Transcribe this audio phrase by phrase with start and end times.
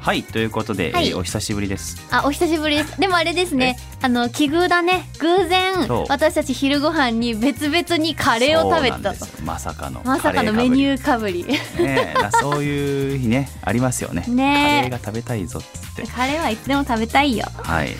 [0.00, 1.08] はいということで、はい。
[1.08, 1.96] えーお久しぶりです。
[2.10, 3.00] あお久しぶりです。
[3.00, 3.76] でもあれですね。
[4.00, 5.08] あの奇遇だね。
[5.18, 6.04] 偶然そう。
[6.08, 9.16] 私たち昼ご飯に別々にカレーを食べてたと。
[9.16, 11.44] そうなんですまさかのまさかのメニューかぶり。
[11.44, 14.24] ーねそういう日ねありますよね。
[14.28, 14.88] ねえ。
[14.88, 17.46] カレーが食べたいぞっつってカレーはいつでも食べたいよ。
[17.56, 17.90] はい、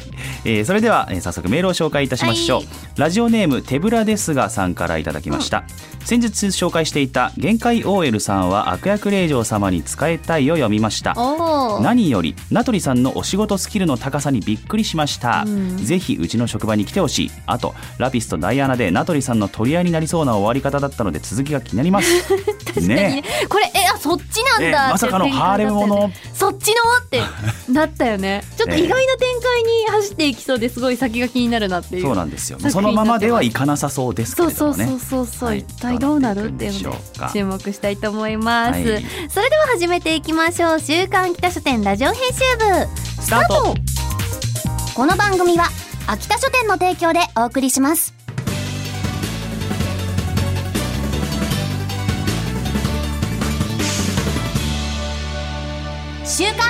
[0.44, 2.68] えーそれでは、えー早速メールを紹介いたしましょう、はい。
[2.96, 5.64] ラジオネーム手ぶらですがさんからいただきました、
[6.04, 11.14] 先日紹介していた限界 OL さんは悪役令嬢様に使えたいを読みました。
[11.80, 15.76] 何より名取さんのお仕事スキルの高さにびっくりしました、うん。
[15.76, 17.30] ぜひうちの職場に来てほしい。
[17.46, 22.08] あとラピスとダイアナで名取さんの取り合いになりそうな終わり方だったので続きが気になります。
[22.80, 26.12] ねこれえあそっちなんえだまさかのハーレムもの？
[26.32, 26.74] そっちの？
[27.04, 27.22] って。
[27.70, 28.42] な ったよね。
[28.56, 32.58] ちょっと意外な展開に走っていきそうですごい先が気になるなっていうそうなんですよ。
[32.60, 34.56] そのままではいかなさそうですけどもね。
[34.56, 36.98] そうそうそうそう、はい一体どうなるっていうので
[37.32, 43.74] 注目したいと思います、はいそれでは始めていきましょう週刊北書店ラジオ編集部スタート
[44.94, 45.68] この番組は
[46.06, 48.14] 秋田書店の提供でお送りします
[56.24, 56.67] 週刊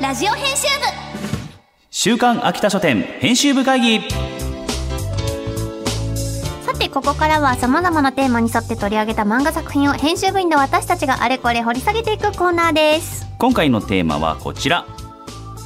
[0.00, 0.86] ラジオ編集部。
[1.90, 4.00] 週刊秋田書店編集部会議。
[6.62, 13.26] さてここからは様々なテーマに沿って取り上げた漫画作品を編集部員の私たちがあれこれ掘り下げていくコーナーです。
[13.38, 14.86] 今回のテーマはこちら。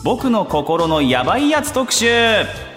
[0.02, 2.08] 僕の心のヤバいやつ特集。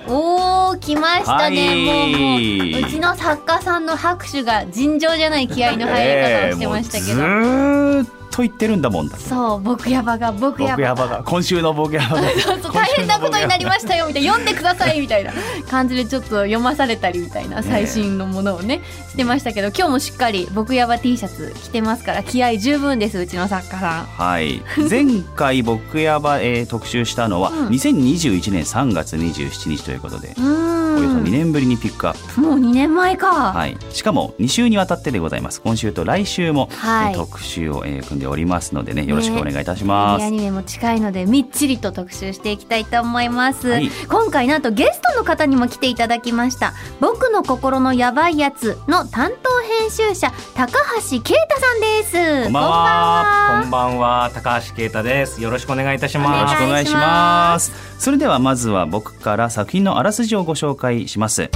[0.07, 1.85] おー来ましたね、はい。
[1.85, 9.17] もうもううちの作家さんの拍手が尋常じゃない気合の入り方をしてましたけど、えーずーっと言ってるんだもんだ。
[9.17, 10.73] そう僕ヤバが僕ヤバ。
[10.75, 11.23] 僕ヤバが。
[11.23, 12.21] 今週の僕ヤバが。
[12.71, 14.31] 大変なことになりましたよみたいな。
[14.33, 15.33] 読んでくださいみたいな。
[15.67, 24.05] 感じでちょっと読まされたりみたいな最新のものをねしてましたけど今日もしっかり僕ヤバ T シャツ着てますから気合十分ですうちの作家さん。
[24.05, 24.61] はい。
[24.87, 25.05] 前
[25.35, 27.67] 回僕ヤバ、 えー特集したのはうん。
[27.69, 32.41] 2021年3月27日ということでおよそ2年ぶりにピックアップ。
[32.41, 35.61] もう2年前か、はい、しかも2週にわたってでございます。
[35.61, 37.13] 今週と来週も、はい。
[37.13, 43.89] えー特集を、えー組んでおりますのでねよろしくお願いいたしアます、ニメも近いのでみっちりと特集していきたいと思います、はい。
[44.07, 46.73] 今回なんとゲストの方にも来ていただきました。
[46.99, 49.49] 僕の心のヤバいやつの担当
[49.79, 52.43] 編集者高橋啓太さんです。
[52.43, 53.59] こんばんは。
[53.61, 55.41] こんばんは、高橋啓太です。
[55.41, 56.55] よろしくお願いいたしおよろます。
[56.55, 57.71] しくお願いします。
[57.97, 61.49] それではまずは僕から作品のあらすじをご紹介します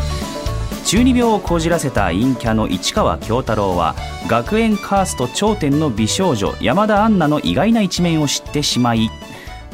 [0.92, 3.96] 中二病をこじらせた陰キャの市川京太郎は
[4.28, 9.10] 学園カースト頂点の美少女山田杏奈の意外な一面を知ってしまい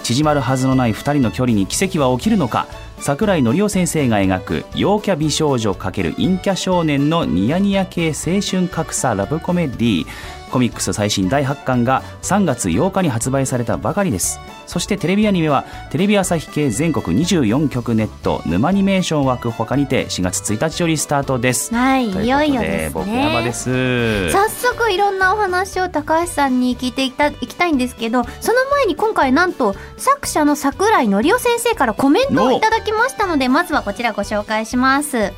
[0.04, 2.68] 縮まるはずのない2人の距離に奇跡は起きるのか
[3.00, 10.06] 桜井紀夫先生が描く陽キャ美少女×陰キャ少年のニヤニヤ系青春格差ラブコメディ
[10.52, 14.40] コミックス最新第8巻が3月8日に発売されたばかりです。
[14.66, 21.74] そしてテレビアニメはテレビ朝日系全国24局ネット沼アニメーション枠他にて4月1日よりスタートです。
[21.74, 24.32] はいといよいよです僕山でねす。
[24.32, 35.34] 早速いろんなお話を高橋さんに聞いていたいきたいんですけどその前に今回なんと作者の桜井紀夫先生からコメントをいただきましたのでまずはこちらご紹介します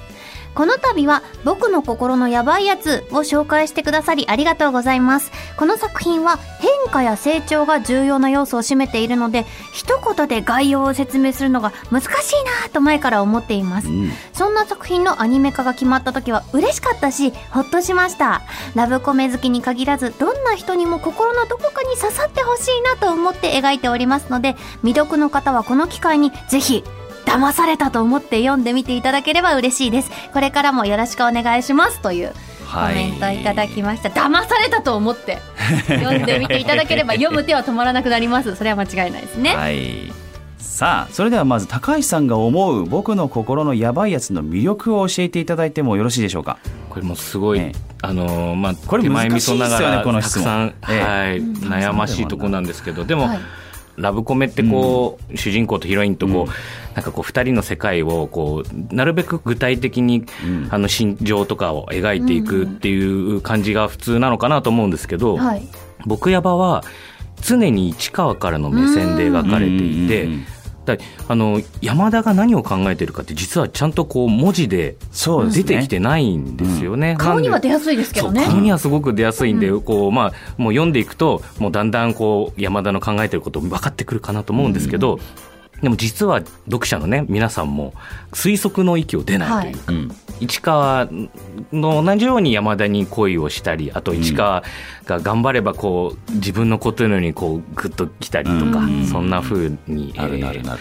[0.59, 5.31] この度は僕の心のヤバいやつを紹介してくださりありがとうございます。
[5.55, 12.09] この作品は変化や成長が重要な要素を占めているので一言で概要を説明するのが難しい
[12.65, 13.87] なと前から思っています。
[13.87, 14.11] うん。
[14.33, 18.41] そんな作品のアニメ化が決まった時は嬉しかったし、ほっとしました。
[18.75, 26.83] ラブコメ好きに限らず、どんな人にも心のどこかに刺さってほしいなと思って描いておりますので、未読の方はこの機会にぜひ、
[27.29, 30.11] 騙されたと思って読んでみていただければ嬉しいです。
[30.33, 31.99] これからもよろしくお願いします。
[32.01, 32.33] という
[32.71, 32.95] コはい。
[32.95, 34.09] メントいただきました。
[34.09, 35.37] 騙されたと思って
[35.87, 38.55] 読んでみていただければ読む手は止まらなくなります。
[38.55, 39.55] それは間違いないですね。
[39.55, 40.11] はい。
[40.57, 46.57] さあそれではまず高橋さんが思う僕の心のやばいやつの魅力を教えていただいてもよろしいでしょうか？
[46.89, 47.79] これもすごい、ええ。
[48.01, 50.43] あのーまあこれ手前味難しいっすよね噌ながらこの質問。
[50.71, 51.01] たくさん、ええ。
[51.03, 51.41] はい、
[51.89, 53.39] 悩ましいところなんですけどでも、はい
[53.99, 60.67] ラブコメってこう、主人公とヒロインとこう、なんかこう二人の世界をこうなるべく具体的に、うん。
[60.71, 65.67] あの心情とかを描いていくっていう感じが普通なのかなと思うんですけど、はい。
[66.05, 66.83] 僕やばは
[67.41, 70.45] 常に市川からの目線で描かれていて、うんうんうん
[70.95, 74.95] だあの山田が何を考えてるかって実はちゃんとこう文字で
[75.51, 77.15] 出てきてないんですよね。
[77.17, 78.45] 顔にはなんで出やすいですけどね。
[78.45, 85.19] 顔にはすごく出やすいんで、こうまあ、もう読んでいくともうだんだんこう山田の考えてること分かってくるかなと思うんですけど、
[85.81, 87.93] でも実は読者のね皆さんも
[88.31, 90.11] 推測の域を出ないというか、うん。
[90.39, 91.09] 市川
[91.73, 94.63] の同じように山田に恋をしたりあと市川
[95.05, 99.05] が頑張ればこう自分のことのようにこうグッときたりとか、うん。
[99.05, 100.77] そんな風に、なるなるな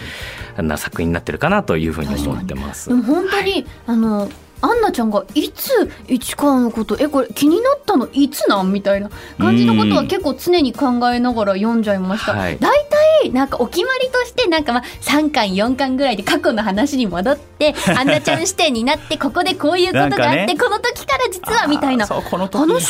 [0.62, 2.89] な作品になってるかなというふうに思ってます。
[2.89, 2.94] で。
[2.94, 4.29] も本当に、あの
[4.60, 8.72] アンナちゃんがいつ市川のことえこれ気になったのいつなん？
[8.72, 12.32] みたいな感じのことは結構常に考えながら読んじゃいました。
[12.32, 12.58] はい。
[12.58, 12.70] 大
[13.22, 20.56] 体なんかお決まりとしてなんかまあ3巻4巻ぐらいで過去の話に戻って アンナちゃん視点になってここでこういうことがあって、ね。
[20.58, 22.22] この時から実はみたいな話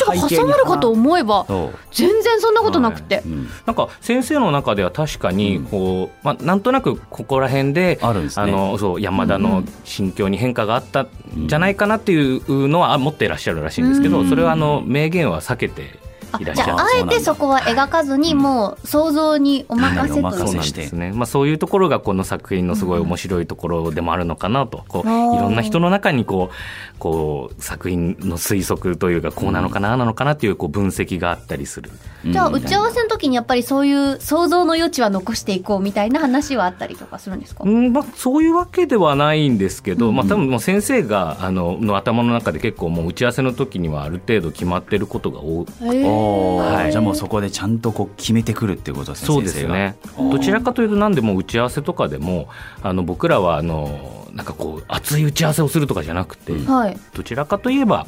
[0.05, 1.45] が挟まるかと思えば
[1.91, 3.21] 全然そんなことなくて。
[3.25, 3.49] うん。
[3.65, 8.51] なんか先生の中では確かにこう、まあ、なんとなくここら辺であるんですね。
[8.51, 11.07] のそう山田の心境に変化があったん。
[11.47, 16.08] じゃないかなっていうのは持っていらっしゃるらしいんですけど、うんそれはあの名言は避けてあ
[16.39, 20.13] いらっしゃるじゃああえてそこは描かずにもう想像にお任せ。
[20.13, 20.33] というはい。
[20.33, 31.89] お任せそうなんですね、まあ、そういうところがこの作品のすごい面白いところでもあるのかなと、こういろんな人の中にこうこう作品の推測というかこうなのかな、なのかなっていうこう分析があったりする。
[32.25, 46.18] じゃあ打ち合わせの時にやっぱりそういう想像の余地は残していこうみたいな話はあったりとかするんですか、うんまあ、そういうわけではないんですけど、まあ、多分もう先生があのの頭の中で結構もう打ち合わせの時にはある程度決まってることが多いへーおー
[46.57, 46.91] はい。
[46.91, 49.95] じゃあもうそこでちゃんとこう決めてくるっていうことですねそうですね。
[50.17, 52.47] どちらかというと何でも打ち合わせとかでも
[52.83, 56.97] あの僕らはあのなんかこう熱い打ち合わせをするとかじゃなくて、はい。
[57.13, 58.07] どちらかといえば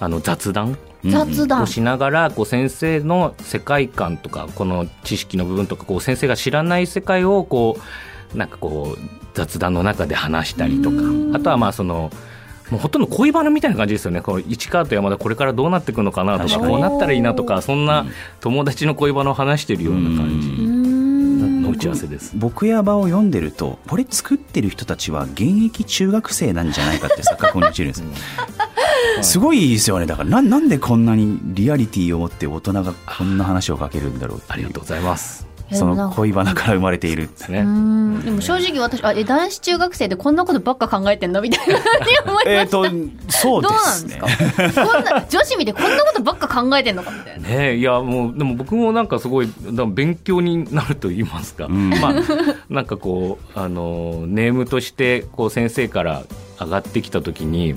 [0.00, 1.62] あの雑談雑談。
[1.62, 7.78] をしながらこう先生の世界観とかこの知識の部分とかこう先生が知らない世界をこ
[8.34, 10.96] うなんかこう雑談の中で話したりとか
[11.34, 12.10] あとはまあその
[12.74, 14.20] もうほとんど恋バナみたいな感じですよね。
[14.20, 18.04] この市川と山田これからどうなっていくのかなとかこうなったらいいなとかそんな
[18.40, 20.74] 友達の恋バナを話してるような感じ。
[21.70, 22.32] 打ち合わせです。
[22.36, 28.00] 僕や場を読んでるとこれ作ってる人たちは現役中学生なんじゃないかって錯覚 に陥るんです。
[28.00, 28.06] よ
[29.22, 30.06] すごいですよね。
[30.06, 34.52] だからななんでこんなにリアリティを持って大人がこんな話をかけるんだろうっていう。
[34.52, 35.53] ありがとうございます。
[35.72, 37.60] その恋バナから生まれているですね。
[37.60, 41.40] でも正直私あえ男子中学生でこんなことばっか考えてんの？
[41.40, 41.74] みたいな。
[41.74, 41.80] に
[42.24, 42.84] 思いました、えっと
[43.28, 44.18] そうどうですね。
[44.18, 44.86] なんですか？
[44.86, 47.48] こんな女子見てこんなことばっか考えてんのかみたいな。
[47.48, 49.48] ねえいやもうでも僕もなんかすごい
[49.94, 51.90] 勉強になると言いますか、ん。
[51.90, 52.14] まあ
[52.68, 56.24] なんかこうあのネームとしてこう先生から
[56.60, 57.74] 上がってきた時に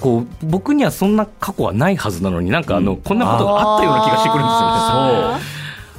[0.00, 3.02] こう僕にはそんな過去はないはずなのになんかあの、うん。
[3.02, 4.76] こんなことがあったような気がしてくるんですよね。
[5.34, 5.40] あ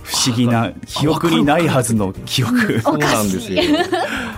[0.07, 2.80] 不思議な記憶にないはずの記憶。
[2.80, 3.62] そうなんですよ。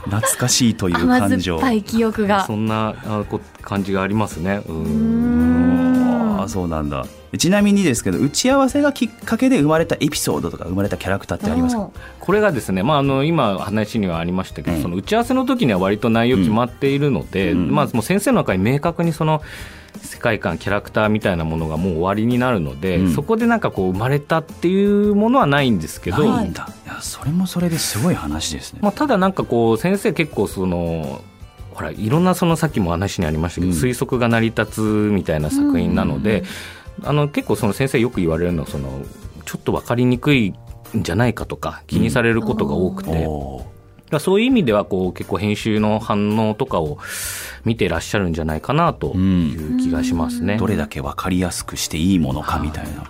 [0.05, 2.43] 懐かしいという甘酸感情っぱい記憶が。
[2.45, 4.63] そんなあこ感じがありますね。
[4.67, 5.58] ううーん
[6.39, 7.05] ああそうなんだ。
[7.37, 11.91] ちなみにですけど打ち合わせがきっかけで生まれたエピソードとか生まれたキャラクターってありますか？
[12.19, 14.81] これがですね、まあ、あの今話にはありましたけど、うん。
[14.81, 17.71] その打ち合わせの時には割と内容決まっているので、うん。
[17.71, 19.43] まあ、もう先生の中に明確にその
[20.01, 23.13] 世界観キャラクターみたいなものがもう終わりになるので、うん。
[23.13, 26.53] そこでなんかこう生まれたっていうものはないんですけど、ないい
[26.87, 28.79] やそれもそれですごい話ですね。
[28.81, 31.21] まあ、ただなんかこう先生結構その
[31.79, 33.79] ほらいろんなそのさっきも話にありましたけど、うん。
[33.79, 36.43] 推測が成り立つみたいな作品なので、
[37.03, 39.01] あの結構その先生よく言われるのはその
[39.45, 43.69] ちょっと分かりにくいんじゃないかとか気にされることが多くて、おーだか
[44.17, 46.97] らそういう意味ではこう結構編集の反応とかを
[47.63, 50.57] 見てらっしゃるんじゃないかなという気がしますね。
[50.57, 53.09] どれだけ分かりやすくしていいものかみたいな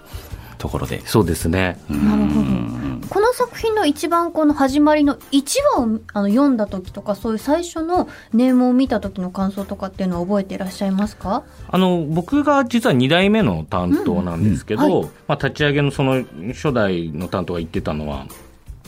[0.60, 1.01] ところで。
[1.08, 1.80] そうですね。
[1.89, 3.08] なるほど。
[3.10, 5.42] この作品の一番この始まりの1
[5.78, 11.44] 話をあの読んだ時とかそういう最初のネームを見た時の感想とかっていうのは覚えていらっしゃいますか？
[11.68, 14.92] あの僕が実は2代目の担当なんですけど、うん。
[14.92, 18.28] うんはまあ、立ち上げのその初代の担当が言ってたのは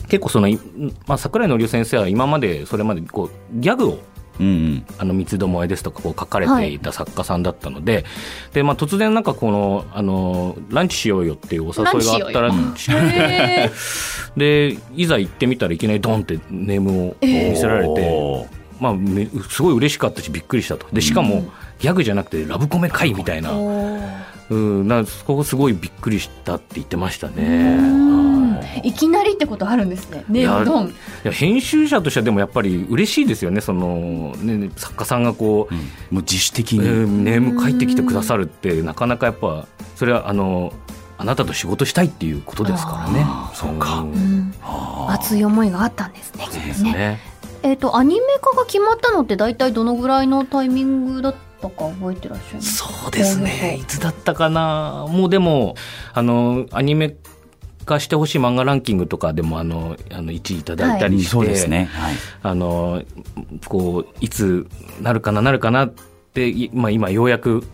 [0.08, 0.58] 結構その、い
[1.06, 3.98] まあ、桜井のりお先生は今までそれまでこうギャグを
[4.40, 4.86] うんうん。
[4.98, 8.04] あの三つどもえですとかこう書かれていた作家さんだったので,、
[8.52, 13.70] でまあ、突然なんかこのあのランチしようよっていうお誘いがあったらランチしようよへ
[14.36, 18.48] でいざ行ってみたらいきなりドンってネームを見せられて、
[18.80, 20.86] まあ、めすごい嬉しかったしびっくりしたと。
[20.92, 21.44] でしかも、
[21.78, 28.21] ギャグじゃなくてラブコメ会みたいな,、うん、なんかそこすごいびっくりしたって言ってましたね。
[28.72, 30.24] はいいきなりってことあるんですね。
[30.28, 30.40] ね。
[30.40, 30.88] いやドン。
[30.88, 30.92] い
[31.24, 33.60] や編集者としてはでもやっぱり嬉しいですよね。
[33.60, 35.80] そのね作家さんがこう、うん。
[35.80, 40.72] もう自主的えに、ーネーム書いてきてくださるってなかなかやっぱそれはあの
[41.18, 43.26] あなたと仕事したいっていうことですからね。
[43.54, 44.00] そうか。
[44.00, 44.12] ん。
[44.12, 44.54] うん。
[45.08, 46.44] 熱い思いがあったんですね。
[46.44, 47.20] きっとですね。
[47.62, 52.76] えっ、とアニメ化が決まったのって大体どのぐらいのタイミングだったか覚えてらっしゃいます？
[52.78, 53.78] そうですね。
[53.80, 55.06] いつだったかな？
[55.08, 55.76] もうでも
[56.12, 57.14] あのアニメ
[57.84, 63.02] 化してほしい漫画ランキングとかでもあのあの1位いただいたりして、そうですね、はい、あの
[63.66, 64.66] こういつ
[65.00, 65.94] なるかななるかなっ
[66.34, 67.64] て、いまあ、今ようやく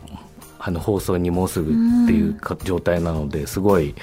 [0.58, 3.94] あの放送にもうすぐっていうか状態なのですごい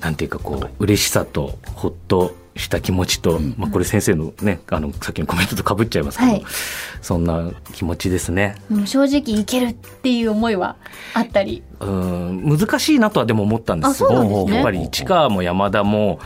[0.00, 6.44] なんていうかこう嬉しさとほっとした気持ちと、まあ、これ先生のねあのさっきのコメントとかぶっちゃいますけど、はい
[7.00, 8.54] そんな気持ちですね。
[8.70, 10.76] うん正直いけるっていう思いは
[11.14, 11.64] あったり。
[11.80, 16.20] うん難しいなとはでも思ったんですあそうなんですねやっぱり市川も山田も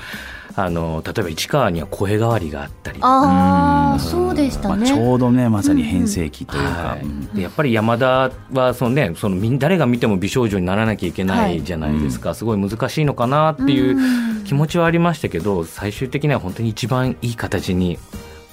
[0.59, 4.87] あの例えば市川には声変わりがあったりあそうでしたまあ、ね。
[4.87, 7.03] ちょうどねまさに変声期というか、はい。
[7.03, 7.27] うん。
[7.35, 11.59] でやっぱり山田はその、ね、そのみん誰が見ても美少女にならなきゃいけなはい。
[11.59, 14.45] いじゃないですか、すごい難しいのかなっていううん。
[14.45, 17.99] 気持ちはありましたけど最終的には本当に一番いい形に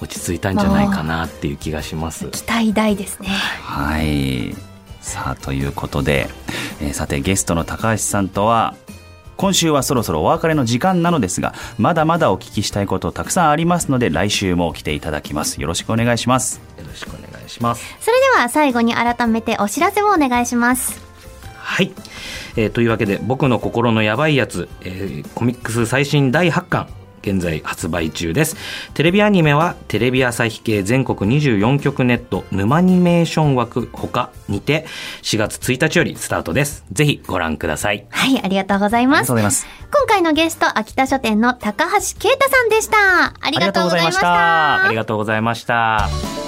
[0.02, 2.26] 落ち着いたんじゃないかなっていう気がします。
[2.28, 3.28] 期待大ですね。
[3.28, 4.54] はい。
[5.00, 6.28] さあということで、
[6.82, 8.74] えーさてゲストの高橋さんとは
[9.36, 17.96] 今週はそろそろお別れの時間なのですがまだまだお聞きしたいことたくさんありますので来週も来ていただきますよろしくお願いしますよろしくお願いします。
[18.00, 21.02] それでは最後に改めてお知らせをお願いします。
[21.56, 21.92] はい、
[22.56, 26.88] えーというわけで「僕の心のやばいやつ」えーコミックス最新第8巻
[27.24, 28.56] 現在発売中です
[28.92, 34.86] テレビアニメはテレビ朝日系全国24局ネット沼アニメーション枠ほかにて
[35.22, 39.22] 4月1日よりスタートですぜひご覧くださいはい、ありがとうございあります。
[39.22, 43.34] がとうございます今回のゲスト、秋田書店の高橋啓太さんでした。
[43.40, 44.84] ありがとうございました。
[44.84, 46.43] ありがとうございました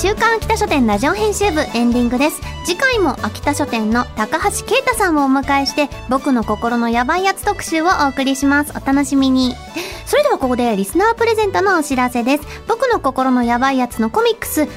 [0.00, 2.40] 週刊秋田書店ラジオ編集部エンディングです。
[2.64, 8.72] 次回も秋田書店の高橋啓太さんをお迎えして僕の心のヤバいやつ特集をお送りします。
[8.80, 9.56] お楽しみに。
[10.06, 12.44] それではここでリスナープレゼントのお知らせです。
[12.68, 14.68] 僕の心のヤバいやつのコミックス1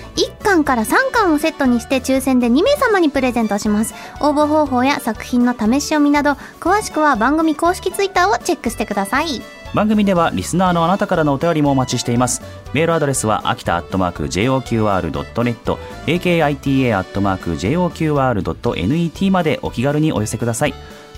[0.43, 3.93] 巻から3巻をセットにして抽選で2名様にプレゼントします。
[4.21, 9.43] 応募方法や作品の試し読みなど詳しくは番組公式ツイッターをチェックしてください。
[9.73, 12.41] 番組ではリスナーのあなたからのお便りもお待ちしています。
[12.73, 20.73] メールアドレスは秋田アットマーク JOQR.net akita アットマーク JOQR.net までお気軽にお寄せください。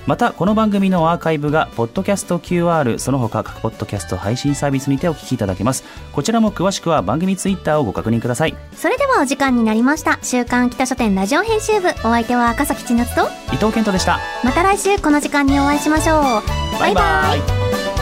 [0.06, 5.84] またこの番組のアーカイブがポッドキャスト QR その他各ポッドキャスト配信サービスにてお聞きいただけます。
[6.12, 8.56] こちらも詳しくは番組ツイッターをご確認ください。
[8.76, 10.20] それではお時間になりました。
[10.22, 11.88] 週刊秋田書店ラジオ編集部。
[11.90, 14.20] お相手は赤崎千夏と伊藤健人でした。
[14.44, 16.80] また来週この時間にお会いしましょう。
[16.80, 17.36] バイバ
[17.90, 17.93] イ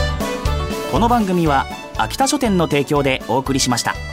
[0.91, 1.67] この番組は
[1.97, 4.10] 秋田書店の提供でお送りしました。